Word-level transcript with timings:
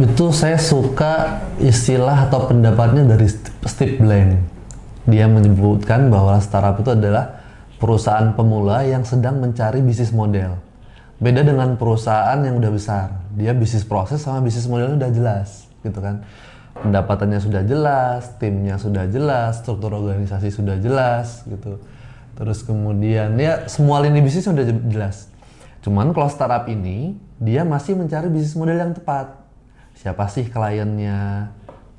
itu 0.00 0.28
saya 0.32 0.60
suka 0.60 1.40
istilah 1.56 2.28
atau 2.28 2.48
pendapatnya 2.48 3.16
dari 3.16 3.28
Steve 3.64 3.96
Blank. 3.96 4.30
Dia 5.06 5.30
menyebutkan 5.30 6.10
bahwa 6.10 6.36
startup 6.42 6.82
itu 6.82 6.92
adalah 6.92 7.40
perusahaan 7.78 8.34
pemula 8.34 8.82
yang 8.82 9.06
sedang 9.06 9.38
mencari 9.38 9.80
bisnis 9.80 10.10
model. 10.10 10.58
Beda 11.16 11.40
dengan 11.40 11.80
perusahaan 11.80 12.36
yang 12.42 12.60
udah 12.60 12.72
besar. 12.74 13.08
Dia 13.32 13.56
bisnis 13.56 13.86
proses 13.86 14.20
sama 14.20 14.44
bisnis 14.44 14.68
modelnya 14.68 15.06
udah 15.06 15.12
jelas, 15.14 15.64
gitu 15.80 15.96
kan. 15.96 16.26
Pendapatannya 16.76 17.40
sudah 17.40 17.64
jelas, 17.64 18.36
timnya 18.36 18.76
sudah 18.76 19.08
jelas, 19.08 19.64
struktur 19.64 19.96
organisasi 19.96 20.52
sudah 20.52 20.76
jelas, 20.76 21.40
gitu. 21.48 21.80
Terus 22.36 22.60
kemudian 22.60 23.32
ya 23.40 23.64
semua 23.64 24.04
lini 24.04 24.20
bisnis 24.20 24.44
sudah 24.44 24.66
jelas. 24.90 25.32
Cuman 25.80 26.12
kalau 26.12 26.28
startup 26.28 26.68
ini 26.68 27.16
dia 27.40 27.64
masih 27.64 27.96
mencari 27.96 28.28
bisnis 28.28 28.52
model 28.52 28.76
yang 28.76 28.92
tepat. 28.92 29.45
Siapa 29.96 30.28
sih 30.28 30.44
kliennya? 30.52 31.48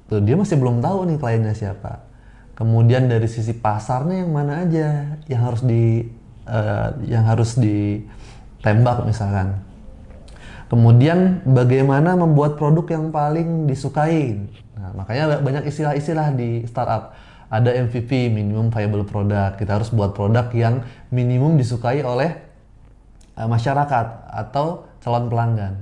Tuh 0.06 0.22
dia 0.22 0.38
masih 0.38 0.62
belum 0.62 0.80
tahu 0.86 1.10
nih 1.10 1.18
kliennya 1.18 1.58
siapa. 1.58 2.06
Kemudian 2.54 3.10
dari 3.10 3.26
sisi 3.26 3.58
pasarnya 3.58 4.22
yang 4.22 4.32
mana 4.32 4.66
aja 4.66 5.18
yang 5.26 5.42
harus 5.42 5.66
di 5.66 6.06
uh, 6.46 6.94
yang 7.10 7.26
harus 7.26 7.58
ditembak 7.58 9.02
misalkan. 9.04 9.58
Kemudian 10.70 11.42
bagaimana 11.48 12.14
membuat 12.14 12.62
produk 12.62 12.86
yang 12.86 13.10
paling 13.10 13.66
disukai. 13.66 14.45
Nah, 14.78 14.94
makanya 14.94 15.42
banyak 15.42 15.66
istilah-istilah 15.66 16.38
di 16.38 16.70
startup. 16.70 17.17
Ada 17.48 17.80
MVP, 17.88 18.28
minimum 18.28 18.70
viable 18.70 19.08
product. 19.08 19.58
Kita 19.58 19.80
harus 19.80 19.89
buat 19.89 20.11
produk 20.11 20.52
yang 20.52 20.84
minimum 21.09 21.56
disukai 21.56 22.04
oleh 22.04 22.36
uh, 23.39 23.48
masyarakat 23.48 24.28
atau 24.28 24.86
calon 25.02 25.32
pelanggan 25.32 25.82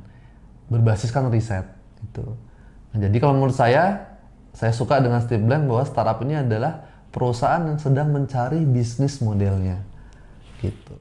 berbasiskan 0.69 1.33
riset 1.33 1.74
itu. 2.05 2.25
Nah, 2.93 2.97
jadi 3.01 3.17
kalau 3.17 3.33
menurut 3.35 3.57
saya 3.57 4.15
saya 4.55 4.71
suka 4.71 5.03
dengan 5.03 5.19
Steve 5.19 5.43
Blank 5.43 5.67
bahwa 5.67 5.83
startup 5.83 6.23
ini 6.23 6.39
adalah 6.39 6.87
perusahaan 7.11 7.59
yang 7.59 7.75
sedang 7.75 8.07
mencari 8.15 8.63
bisnis 8.63 9.19
modelnya 9.19 9.83
gitu. 10.63 10.95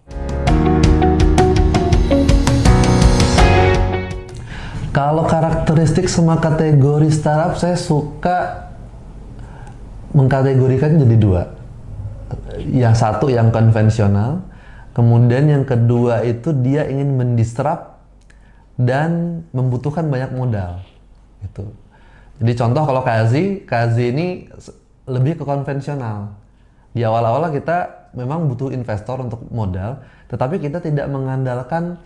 Kalau 4.94 5.26
karakteristik 5.26 6.06
sama 6.06 6.38
kategori 6.38 7.10
startup 7.10 7.58
saya 7.58 7.74
suka 7.74 8.70
mengkategorikan 10.14 10.98
jadi 11.02 11.16
dua. 11.18 11.42
Yang 12.62 12.94
satu 13.02 13.26
yang 13.30 13.50
konvensional, 13.50 14.46
kemudian 14.94 15.50
yang 15.50 15.66
kedua 15.66 16.22
itu 16.22 16.54
dia 16.54 16.86
ingin 16.86 17.18
mendisrupt 17.18 17.98
dan 18.78 19.42
membutuhkan 19.50 20.06
banyak 20.10 20.34
modal 20.34 20.82
gitu. 21.44 21.68
Jadi 22.42 22.52
contoh 22.58 22.82
kalau 22.82 23.02
Kazi, 23.06 23.62
Kazi 23.62 24.10
ini 24.10 24.26
lebih 25.06 25.38
ke 25.38 25.44
konvensional. 25.46 26.34
Di 26.94 27.02
awal-awal 27.02 27.50
kita 27.54 28.10
memang 28.14 28.46
butuh 28.46 28.70
investor 28.70 29.22
untuk 29.22 29.46
modal, 29.50 30.02
tetapi 30.30 30.62
kita 30.62 30.78
tidak 30.78 31.06
mengandalkan 31.10 31.98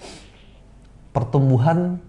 pertumbuhan 1.12 2.00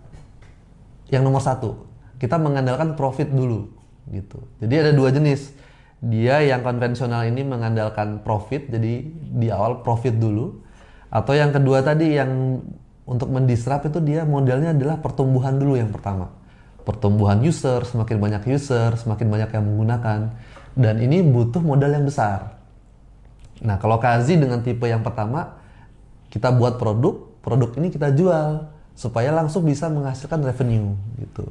yang 1.11 1.23
nomor 1.23 1.43
satu. 1.43 1.87
Kita 2.19 2.35
mengandalkan 2.35 2.99
profit 2.99 3.31
dulu, 3.31 3.71
gitu. 4.11 4.43
Jadi 4.59 4.73
ada 4.75 4.91
dua 4.91 5.11
jenis. 5.11 5.55
Dia 5.99 6.39
yang 6.39 6.63
konvensional 6.63 7.27
ini 7.27 7.43
mengandalkan 7.43 8.23
profit, 8.23 8.71
jadi 8.71 9.03
di 9.11 9.47
awal 9.51 9.83
profit 9.83 10.15
dulu. 10.15 10.63
Atau 11.11 11.35
yang 11.35 11.51
kedua 11.51 11.83
tadi 11.83 12.15
yang 12.15 12.63
untuk 13.03 13.27
mendisrupt 13.33 13.89
itu 13.89 13.99
dia 13.99 14.23
modelnya 14.23 14.71
adalah 14.71 15.01
pertumbuhan 15.03 15.59
dulu 15.59 15.75
yang 15.75 15.91
pertama. 15.91 16.38
Pertumbuhan 16.89 17.37
user, 17.45 17.85
semakin 17.85 18.17
banyak 18.17 18.49
user, 18.49 18.97
semakin 18.97 19.29
banyak 19.29 19.49
yang 19.53 19.61
menggunakan. 19.61 20.33
Dan 20.73 20.95
ini 21.05 21.21
butuh 21.21 21.61
modal 21.61 21.93
yang 21.93 22.09
besar. 22.09 22.57
Nah, 23.61 23.77
kalau 23.77 24.01
Kazi 24.01 24.41
dengan 24.41 24.65
tipe 24.65 24.89
yang 24.89 25.05
pertama, 25.05 25.61
kita 26.33 26.49
buat 26.49 26.81
produk, 26.81 27.29
produk 27.45 27.69
ini 27.77 27.93
kita 27.93 28.09
jual 28.09 28.65
supaya 28.97 29.29
langsung 29.29 29.69
bisa 29.69 29.85
menghasilkan 29.85 30.41
revenue 30.41 30.97
gitu. 31.21 31.45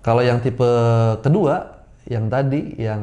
Kalau 0.00 0.22
yang 0.22 0.38
tipe 0.38 0.70
kedua, 1.20 1.84
yang 2.06 2.30
tadi 2.30 2.78
yang 2.78 3.02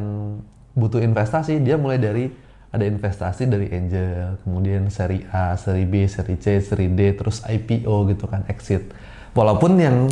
butuh 0.74 1.04
investasi, 1.04 1.60
dia 1.60 1.76
mulai 1.76 2.00
dari 2.00 2.32
ada 2.76 2.84
investasi 2.84 3.48
dari 3.48 3.72
angel, 3.72 4.42
kemudian 4.44 4.92
seri 4.92 5.24
A, 5.32 5.56
seri 5.56 5.88
B, 5.88 6.08
seri 6.12 6.36
C, 6.36 6.60
seri 6.60 6.92
D, 6.92 7.16
terus 7.16 7.40
IPO 7.48 8.12
gitu 8.12 8.26
kan, 8.28 8.44
exit. 8.52 8.92
Walaupun 9.32 9.80
yang 9.80 10.12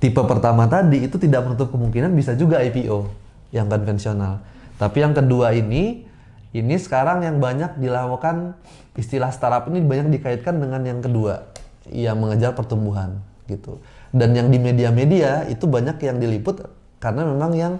tipe 0.00 0.20
pertama 0.24 0.66
tadi 0.66 1.06
itu 1.06 1.20
tidak 1.20 1.46
menutup 1.46 1.70
kemungkinan 1.70 2.10
bisa 2.16 2.34
juga 2.34 2.64
IPO 2.64 3.06
yang 3.54 3.68
konvensional. 3.68 4.40
Tapi 4.80 5.04
yang 5.04 5.12
kedua 5.12 5.52
ini, 5.52 6.08
ini 6.56 6.74
sekarang 6.80 7.22
yang 7.22 7.36
banyak 7.36 7.76
dilakukan 7.76 8.56
istilah 8.96 9.28
startup 9.30 9.68
ini 9.68 9.84
banyak 9.84 10.08
dikaitkan 10.16 10.56
dengan 10.56 10.80
yang 10.82 11.04
kedua, 11.04 11.52
yang 11.92 12.16
mengejar 12.16 12.56
pertumbuhan 12.56 13.20
gitu. 13.46 13.78
Dan 14.10 14.34
yang 14.34 14.48
di 14.48 14.58
media-media 14.58 15.46
itu 15.46 15.68
banyak 15.68 16.00
yang 16.02 16.18
diliput 16.18 16.64
karena 16.98 17.22
memang 17.28 17.52
yang 17.54 17.72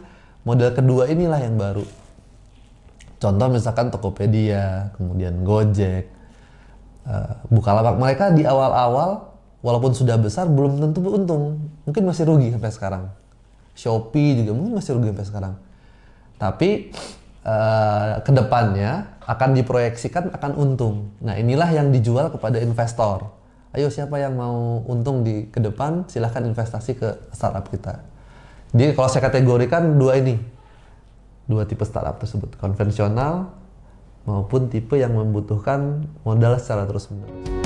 model 0.45 0.71
kedua 0.71 1.11
inilah 1.11 1.41
yang 1.41 1.59
baru 1.59 1.83
Contoh 3.21 3.53
misalkan 3.53 3.93
Tokopedia, 3.93 4.97
kemudian 4.97 5.45
Gojek, 5.45 6.09
uh, 7.05 7.37
Bukalapak. 7.53 8.01
Mereka 8.01 8.33
di 8.33 8.49
awal-awal 8.49 9.30
walaupun 9.61 9.93
sudah 9.93 10.17
besar 10.17 10.49
belum 10.49 10.81
tentu 10.81 11.01
untung. 11.09 11.73
Mungkin 11.85 12.03
masih 12.05 12.29
rugi 12.29 12.53
sampai 12.53 12.73
sekarang. 12.73 13.05
Shopee 13.77 14.45
juga 14.45 14.53
mungkin 14.57 14.77
masih 14.77 14.97
rugi 14.97 15.09
sampai 15.13 15.27
sekarang. 15.29 15.55
Tapi 16.41 16.93
uh, 17.45 18.21
ke 18.25 18.33
depannya 18.33 19.21
akan 19.25 19.51
diproyeksikan 19.57 20.33
akan 20.35 20.53
untung. 20.57 21.15
Nah 21.23 21.37
inilah 21.37 21.69
yang 21.71 21.93
dijual 21.93 22.33
kepada 22.33 22.59
investor. 22.59 23.31
Ayo 23.71 23.87
siapa 23.87 24.19
yang 24.19 24.35
mau 24.35 24.83
untung 24.91 25.23
di 25.23 25.47
ke 25.47 25.63
depan 25.63 26.11
silahkan 26.11 26.43
investasi 26.43 26.99
ke 26.99 27.09
startup 27.31 27.71
kita. 27.71 28.03
Jadi 28.75 28.99
kalau 28.99 29.07
saya 29.07 29.31
kategorikan 29.31 29.99
dua 29.99 30.19
ini, 30.19 30.39
dua 31.47 31.67
tipe 31.67 31.87
startup 31.87 32.19
tersebut, 32.19 32.59
konvensional 32.59 33.55
maupun 34.27 34.67
tipe 34.71 34.99
yang 34.99 35.15
membutuhkan 35.15 36.07
modal 36.27 36.59
secara 36.59 36.87
terus-menerus. 36.87 37.60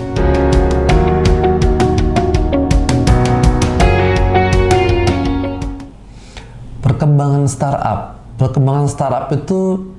Perkembangan 6.94 7.50
startup. 7.50 8.22
Perkembangan 8.38 8.86
startup 8.86 9.26
itu 9.34 9.90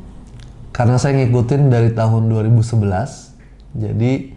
karena 0.72 0.96
saya 0.96 1.20
ngikutin 1.20 1.68
dari 1.68 1.92
tahun 1.92 2.32
2011, 2.32 3.36
jadi 3.76 4.32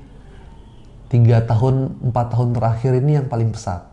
tiga 1.06 1.38
tahun, 1.46 2.02
empat 2.10 2.26
tahun 2.34 2.58
terakhir 2.58 2.98
ini 2.98 3.22
yang 3.22 3.30
paling 3.30 3.54
pesat. 3.54 3.86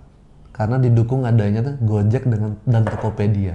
Karena 0.49 0.81
didukung 0.81 1.29
adanya 1.29 1.77
Gojek 1.77 2.25
dengan 2.25 2.57
dan 2.65 2.89
Tokopedia. 2.89 3.53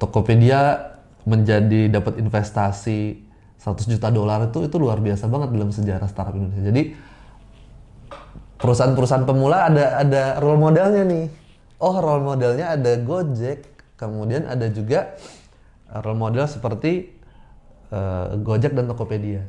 Tokopedia 0.00 0.92
menjadi 1.28 1.92
dapat 1.92 2.16
investasi 2.16 3.20
100 3.60 3.92
juta 3.92 4.08
dolar 4.08 4.48
itu 4.48 4.64
itu 4.64 4.76
luar 4.80 5.04
biasa 5.04 5.28
banget 5.28 5.52
dalam 5.52 5.68
sejarah 5.68 6.08
startup 6.08 6.32
Indonesia. 6.32 6.64
Jadi 6.64 6.82
perusahaan-perusahaan 8.56 9.28
pemula 9.28 9.68
ada 9.68 10.00
ada 10.00 10.22
role 10.40 10.60
modelnya 10.60 11.04
nih. 11.04 11.26
Oh, 11.76 12.00
role 12.00 12.24
modelnya 12.24 12.72
ada 12.72 12.96
Gojek, 12.96 13.73
kemudian 14.06 14.48
ada 14.48 14.68
juga 14.70 15.16
role 15.90 16.18
model 16.18 16.46
seperti 16.48 17.12
uh, 17.92 18.34
Gojek 18.40 18.72
dan 18.72 18.88
Tokopedia. 18.90 19.44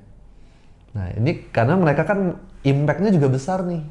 Nah, 0.96 1.12
ini 1.16 1.52
karena 1.52 1.76
mereka 1.76 2.08
kan 2.08 2.40
impact-nya 2.64 3.12
juga 3.12 3.28
besar 3.28 3.68
nih. 3.68 3.84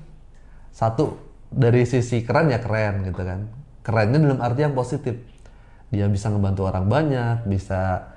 Satu, 0.74 1.20
dari 1.52 1.86
sisi 1.86 2.24
keren 2.26 2.50
ya 2.50 2.58
keren 2.58 3.06
gitu 3.06 3.22
kan. 3.22 3.46
Kerennya 3.84 4.18
dalam 4.18 4.40
arti 4.40 4.60
yang 4.64 4.74
positif 4.74 5.14
dia 5.94 6.10
bisa 6.10 6.26
ngebantu 6.26 6.66
orang 6.66 6.90
banyak 6.90 7.46
bisa 7.46 8.10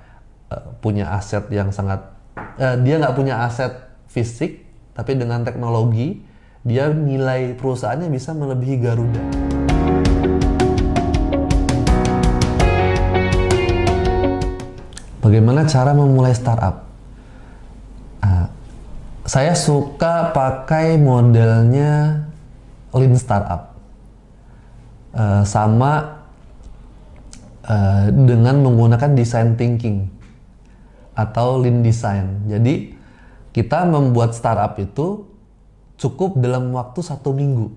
uh, 0.50 0.74
punya 0.82 1.14
aset 1.14 1.46
yang 1.54 1.70
sangat 1.70 2.02
uh, 2.58 2.74
dia 2.82 2.98
nggak 2.98 3.14
punya 3.14 3.46
aset 3.46 3.70
fisik 4.10 4.66
tapi 4.98 5.14
dengan 5.14 5.46
teknologi 5.46 6.26
dia 6.66 6.90
nilai 6.90 7.54
perusahaannya 7.54 8.10
bisa 8.10 8.34
melebihi 8.34 8.76
Garuda. 8.82 9.47
Bagaimana 15.28 15.68
cara 15.68 15.92
memulai 15.92 16.32
startup? 16.32 16.88
Uh, 18.24 18.48
saya 19.28 19.52
suka 19.52 20.32
pakai 20.32 20.96
modelnya 20.96 22.24
lean 22.96 23.12
startup. 23.12 23.76
Uh, 25.12 25.44
sama 25.44 26.24
uh, 27.68 28.08
dengan 28.08 28.64
menggunakan 28.64 29.12
design 29.12 29.52
thinking 29.60 30.08
atau 31.12 31.60
lean 31.60 31.84
design. 31.84 32.48
Jadi 32.48 32.96
kita 33.52 33.84
membuat 33.84 34.32
startup 34.32 34.80
itu 34.80 35.28
cukup 36.00 36.40
dalam 36.40 36.72
waktu 36.72 37.04
satu 37.04 37.36
minggu 37.36 37.68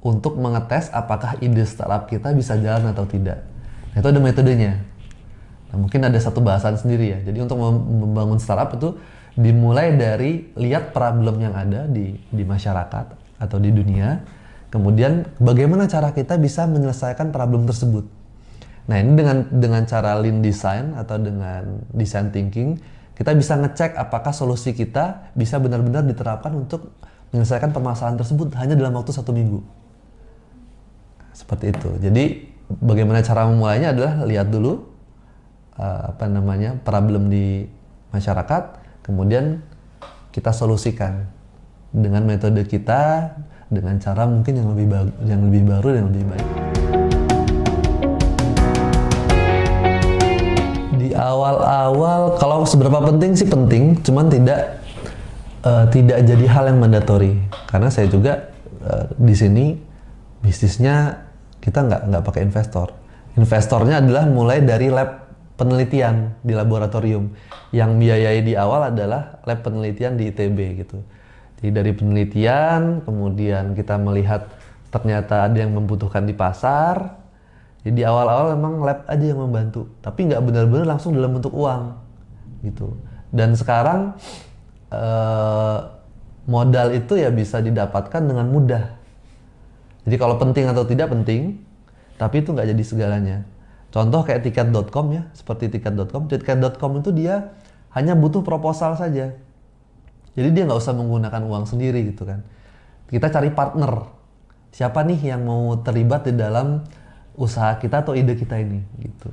untuk 0.00 0.40
mengetes 0.40 0.88
apakah 0.96 1.36
ide 1.44 1.68
startup 1.68 2.08
kita 2.08 2.32
bisa 2.32 2.56
jalan 2.56 2.88
atau 2.88 3.04
tidak. 3.04 3.44
Itu 3.92 4.08
ada 4.08 4.16
metodenya. 4.16 4.93
Nah, 5.74 5.82
mungkin 5.82 6.06
ada 6.06 6.14
satu 6.22 6.38
bahasan 6.38 6.78
sendiri 6.78 7.18
ya. 7.18 7.18
Jadi 7.26 7.42
untuk 7.42 7.58
membangun 7.58 8.38
startup 8.38 8.78
itu 8.78 8.94
dimulai 9.34 9.98
dari 9.98 10.54
lihat 10.54 10.94
problem 10.94 11.42
yang 11.42 11.50
ada 11.50 11.90
di 11.90 12.14
di 12.30 12.46
masyarakat 12.46 13.18
atau 13.42 13.58
di 13.58 13.74
dunia, 13.74 14.22
kemudian 14.70 15.26
bagaimana 15.42 15.90
cara 15.90 16.14
kita 16.14 16.38
bisa 16.38 16.70
menyelesaikan 16.70 17.34
problem 17.34 17.66
tersebut. 17.66 18.06
Nah 18.86 19.02
ini 19.02 19.18
dengan 19.18 19.50
dengan 19.50 19.82
cara 19.82 20.14
lean 20.22 20.46
design 20.46 20.94
atau 20.94 21.18
dengan 21.18 21.82
design 21.90 22.30
thinking 22.30 22.78
kita 23.18 23.34
bisa 23.34 23.58
ngecek 23.58 23.98
apakah 23.98 24.30
solusi 24.30 24.70
kita 24.70 25.34
bisa 25.34 25.58
benar-benar 25.58 26.06
diterapkan 26.06 26.54
untuk 26.54 26.94
menyelesaikan 27.34 27.74
permasalahan 27.74 28.14
tersebut 28.14 28.54
hanya 28.54 28.78
dalam 28.78 28.94
waktu 28.94 29.10
satu 29.10 29.34
minggu. 29.34 29.58
Seperti 31.34 31.74
itu. 31.74 31.90
Jadi 31.98 32.54
bagaimana 32.78 33.18
cara 33.26 33.50
memulainya 33.50 33.90
adalah 33.90 34.22
lihat 34.22 34.54
dulu 34.54 34.93
uh, 35.78 36.14
apa 36.14 36.24
namanya 36.30 36.78
problem 36.82 37.30
di 37.30 37.66
masyarakat, 38.14 38.62
kemudian 39.02 39.62
kita 40.30 40.50
solusikan 40.50 41.26
dengan 41.94 42.26
metode 42.26 42.66
kita 42.66 43.34
dengan 43.70 43.98
cara 44.02 44.26
mungkin 44.26 44.54
yang 44.58 44.68
lebih 44.74 44.86
yang 45.26 45.40
lebih 45.46 45.62
baru 45.66 45.88
dan 45.94 46.04
lebih 46.10 46.24
baik. 46.26 46.48
Di 50.98 51.08
awal-awal 51.14 52.38
kalau 52.38 52.66
seberapa 52.66 52.98
penting 53.02 53.38
sih 53.38 53.46
penting, 53.46 53.98
cuman 54.02 54.26
tidak 54.26 54.82
uh, 55.62 55.86
tidak 55.90 56.22
jadi 56.26 56.46
hal 56.50 56.64
yang 56.70 56.78
mandatori 56.82 57.38
karena 57.70 57.88
saya 57.90 58.10
juga 58.10 58.50
uh, 58.82 59.06
di 59.14 59.34
sini 59.34 59.74
bisnisnya 60.42 61.24
kita 61.62 61.82
nggak 61.82 62.02
nggak 62.10 62.22
pakai 62.26 62.42
investor. 62.44 62.92
Investornya 63.34 63.98
adalah 63.98 64.30
mulai 64.30 64.62
dari 64.62 64.92
lab 64.92 65.23
penelitian 65.54 66.34
di 66.42 66.52
laboratorium. 66.54 67.30
Yang 67.74 67.90
biayai 67.98 68.40
di 68.42 68.54
awal 68.54 68.94
adalah 68.94 69.42
lab 69.46 69.60
penelitian 69.62 70.18
di 70.18 70.30
ITB 70.30 70.58
gitu. 70.86 70.98
Jadi 71.58 71.70
dari 71.70 71.92
penelitian, 71.96 73.02
kemudian 73.02 73.72
kita 73.72 73.96
melihat 73.96 74.50
ternyata 74.92 75.50
ada 75.50 75.58
yang 75.58 75.74
membutuhkan 75.74 76.22
di 76.26 76.34
pasar. 76.36 77.18
Jadi 77.82 78.00
di 78.00 78.04
awal-awal 78.04 78.56
memang 78.56 78.74
lab 78.80 79.00
aja 79.08 79.24
yang 79.24 79.40
membantu, 79.44 79.92
tapi 80.00 80.24
nggak 80.28 80.40
benar-benar 80.40 80.96
langsung 80.96 81.12
dalam 81.12 81.36
bentuk 81.36 81.52
uang 81.52 82.00
gitu. 82.64 82.96
Dan 83.28 83.52
sekarang 83.52 84.16
eh, 84.88 85.78
modal 86.48 86.96
itu 86.96 87.20
ya 87.20 87.28
bisa 87.28 87.60
didapatkan 87.60 88.22
dengan 88.24 88.48
mudah. 88.48 88.96
Jadi 90.04 90.16
kalau 90.20 90.36
penting 90.36 90.68
atau 90.68 90.84
tidak 90.84 91.12
penting, 91.12 91.60
tapi 92.16 92.44
itu 92.44 92.52
nggak 92.52 92.68
jadi 92.72 92.82
segalanya. 92.84 93.38
Contoh 93.94 94.26
kayak 94.26 94.42
tiket.com 94.42 95.06
ya, 95.14 95.22
seperti 95.38 95.70
tiket.com. 95.70 96.26
Tiket.com 96.26 96.90
itu 96.98 97.14
dia 97.14 97.54
hanya 97.94 98.18
butuh 98.18 98.42
proposal 98.42 98.98
saja. 98.98 99.38
Jadi 100.34 100.48
dia 100.50 100.66
nggak 100.66 100.82
usah 100.82 100.98
menggunakan 100.98 101.46
uang 101.46 101.70
sendiri 101.70 102.02
gitu 102.10 102.26
kan. 102.26 102.42
Kita 103.06 103.30
cari 103.30 103.54
partner. 103.54 104.10
Siapa 104.74 105.06
nih 105.06 105.30
yang 105.30 105.46
mau 105.46 105.78
terlibat 105.78 106.26
di 106.26 106.34
dalam 106.34 106.82
usaha 107.38 107.78
kita 107.78 108.02
atau 108.02 108.18
ide 108.18 108.34
kita 108.34 108.58
ini 108.58 108.82
gitu. 108.98 109.30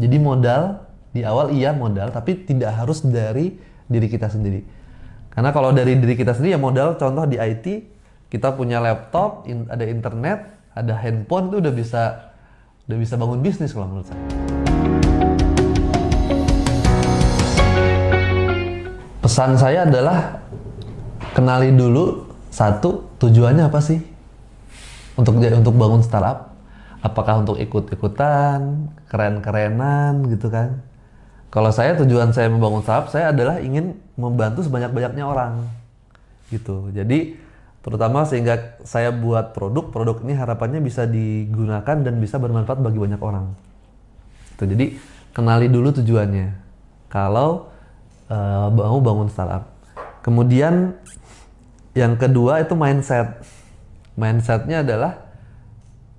Jadi 0.00 0.16
modal 0.16 0.88
di 1.12 1.20
awal 1.28 1.52
iya 1.52 1.76
modal, 1.76 2.08
tapi 2.08 2.48
tidak 2.48 2.80
harus 2.80 3.04
dari 3.04 3.60
diri 3.84 4.08
kita 4.08 4.32
sendiri. 4.32 4.64
Karena 5.28 5.52
kalau 5.52 5.68
dari 5.76 6.00
diri 6.00 6.16
kita 6.16 6.32
sendiri 6.32 6.56
ya 6.56 6.60
modal 6.60 6.96
contoh 6.96 7.28
di 7.28 7.36
IT, 7.36 7.84
kita 8.32 8.56
punya 8.56 8.80
laptop, 8.80 9.44
ada 9.68 9.84
internet, 9.84 10.48
ada 10.72 10.96
handphone 10.96 11.52
itu 11.52 11.56
udah 11.60 11.74
bisa 11.76 12.27
udah 12.88 12.96
bisa 12.96 13.20
bangun 13.20 13.44
bisnis 13.44 13.76
kalau 13.76 13.84
menurut 13.92 14.08
saya. 14.08 14.24
Pesan 19.20 19.60
saya 19.60 19.84
adalah 19.84 20.40
kenali 21.36 21.68
dulu 21.76 22.24
satu 22.48 23.12
tujuannya 23.20 23.68
apa 23.68 23.84
sih 23.84 24.00
untuk 25.20 25.36
untuk 25.36 25.76
bangun 25.76 26.00
startup. 26.00 26.56
Apakah 27.04 27.44
untuk 27.44 27.60
ikut-ikutan, 27.60 28.88
keren-kerenan 29.06 30.24
gitu 30.32 30.48
kan? 30.48 30.80
Kalau 31.52 31.68
saya 31.68 31.92
tujuan 31.92 32.32
saya 32.32 32.48
membangun 32.48 32.80
startup, 32.80 33.12
saya 33.12 33.36
adalah 33.36 33.60
ingin 33.60 34.00
membantu 34.16 34.64
sebanyak-banyaknya 34.64 35.28
orang 35.28 35.68
gitu. 36.48 36.88
Jadi 36.96 37.36
terutama 37.88 38.28
sehingga 38.28 38.76
saya 38.84 39.08
buat 39.08 39.56
produk 39.56 39.88
produk 39.88 40.20
ini 40.20 40.36
harapannya 40.36 40.84
bisa 40.84 41.08
digunakan 41.08 41.96
dan 42.04 42.20
bisa 42.20 42.36
bermanfaat 42.36 42.84
bagi 42.84 43.00
banyak 43.00 43.16
orang. 43.16 43.56
Itu 44.52 44.68
jadi 44.68 44.92
kenali 45.32 45.72
dulu 45.72 45.96
tujuannya. 45.96 46.52
Kalau 47.08 47.72
uh, 48.28 48.68
mau 48.68 49.00
bangun 49.00 49.32
startup. 49.32 49.72
Kemudian 50.20 51.00
yang 51.96 52.20
kedua 52.20 52.60
itu 52.60 52.76
mindset. 52.76 53.40
Mindsetnya 54.20 54.84
adalah 54.84 55.24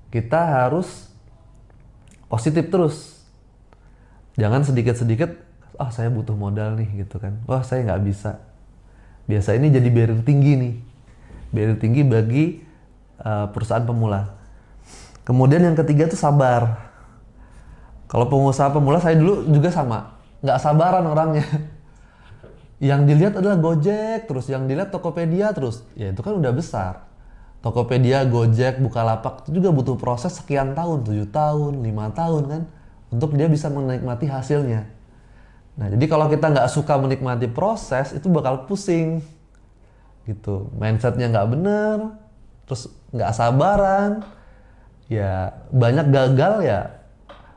kita 0.10 0.66
harus 0.66 1.06
positif 2.26 2.74
terus. 2.74 3.22
Jangan 4.42 4.66
sedikit-sedikit 4.66 5.38
ah 5.78 5.86
oh, 5.86 5.92
saya 5.94 6.10
butuh 6.10 6.34
modal 6.34 6.82
nih 6.82 7.06
gitu 7.06 7.22
kan. 7.22 7.38
Wah 7.46 7.62
saya 7.62 7.86
nggak 7.86 8.02
bisa. 8.10 8.42
Biasa 9.30 9.54
ini 9.54 9.70
jadi 9.70 9.86
barrier 9.94 10.26
tinggi 10.26 10.58
nih 10.58 10.89
barrier 11.50 11.78
tinggi 11.78 12.02
bagi 12.06 12.62
uh, 13.22 13.50
perusahaan 13.52 13.84
pemula. 13.84 14.34
Kemudian 15.26 15.62
yang 15.62 15.78
ketiga 15.78 16.10
itu 16.10 16.18
sabar. 16.18 16.90
Kalau 18.10 18.26
pengusaha 18.26 18.74
pemula 18.74 18.98
saya 18.98 19.14
dulu 19.14 19.46
juga 19.46 19.70
sama, 19.70 20.18
nggak 20.42 20.58
sabaran 20.58 21.06
orangnya. 21.06 21.46
Yang 22.80 23.02
dilihat 23.12 23.34
adalah 23.36 23.60
Gojek, 23.60 24.24
terus 24.24 24.48
yang 24.48 24.64
dilihat 24.64 24.88
Tokopedia 24.88 25.52
terus, 25.52 25.84
ya 26.00 26.16
itu 26.16 26.24
kan 26.24 26.32
udah 26.40 26.48
besar. 26.56 27.12
Tokopedia, 27.60 28.24
Gojek, 28.24 28.80
Bukalapak 28.80 29.44
itu 29.44 29.60
juga 29.60 29.76
butuh 29.76 30.00
proses 30.00 30.40
sekian 30.40 30.72
tahun, 30.80 31.04
tujuh 31.04 31.28
tahun, 31.28 31.84
lima 31.84 32.08
tahun 32.16 32.48
kan, 32.48 32.62
untuk 33.12 33.36
dia 33.36 33.52
bisa 33.52 33.68
menikmati 33.68 34.32
hasilnya. 34.32 34.88
Nah, 35.76 35.92
jadi 35.92 36.06
kalau 36.08 36.32
kita 36.32 36.56
nggak 36.56 36.72
suka 36.72 36.96
menikmati 36.96 37.52
proses, 37.52 38.16
itu 38.16 38.32
bakal 38.32 38.64
pusing 38.64 39.20
gitu. 40.26 40.72
Mindsetnya 40.76 41.30
nggak 41.32 41.50
bener 41.52 41.98
terus 42.66 42.90
nggak 43.14 43.32
sabaran. 43.36 44.12
Ya 45.10 45.58
banyak 45.74 46.10
gagal 46.14 46.54
ya. 46.66 46.80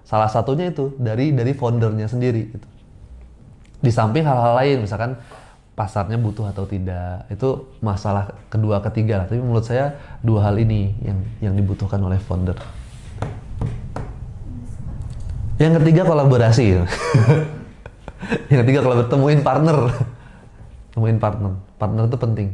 Salah 0.03 0.29
satunya 0.29 0.69
itu 0.69 0.93
dari 1.01 1.33
dari 1.33 1.53
foundernya 1.53 2.09
sendiri 2.09 2.43
gitu. 2.53 2.69
Di 3.83 3.91
samping 3.91 4.23
hal-hal 4.23 4.55
lain 4.57 4.87
misalkan 4.87 5.19
pasarnya 5.73 6.17
butuh 6.21 6.49
atau 6.49 6.65
tidak. 6.69 7.29
Itu 7.29 7.77
masalah 7.81 8.33
kedua 8.53 8.81
ketiga 8.85 9.25
lah. 9.25 9.27
Tapi 9.29 9.41
menurut 9.41 9.65
saya 9.65 9.97
dua 10.21 10.49
hal 10.49 10.57
ini 10.61 10.93
yang 11.03 11.19
yang 11.41 11.55
dibutuhkan 11.57 12.01
oleh 12.01 12.21
founder. 12.21 12.57
Yang 15.61 15.79
ketiga 15.83 16.03
kolaborasi. 16.09 16.65
Yang 18.51 18.59
ketiga 18.65 18.81
kalau 18.87 19.03
bertemuin 19.03 19.43
partner 19.43 19.91
temuin 20.93 21.19
partner. 21.19 21.59
Partner 21.81 22.05
itu 22.07 22.19
penting 22.21 22.49